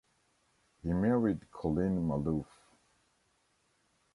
[0.81, 2.47] He married Colleen Maloof.